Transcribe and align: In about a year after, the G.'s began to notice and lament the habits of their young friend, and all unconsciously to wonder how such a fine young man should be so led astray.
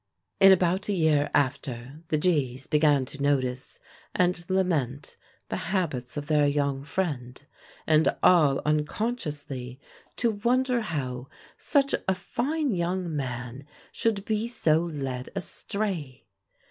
In 0.39 0.51
about 0.51 0.89
a 0.89 0.93
year 0.93 1.29
after, 1.35 2.01
the 2.07 2.17
G.'s 2.17 2.65
began 2.65 3.05
to 3.05 3.21
notice 3.21 3.79
and 4.15 4.49
lament 4.49 5.15
the 5.49 5.57
habits 5.69 6.17
of 6.17 6.25
their 6.25 6.47
young 6.47 6.83
friend, 6.83 7.45
and 7.85 8.07
all 8.23 8.63
unconsciously 8.65 9.79
to 10.15 10.31
wonder 10.31 10.81
how 10.81 11.27
such 11.55 11.93
a 12.07 12.15
fine 12.15 12.73
young 12.73 13.15
man 13.15 13.67
should 13.91 14.25
be 14.25 14.47
so 14.47 14.79
led 14.85 15.29
astray. 15.35 16.25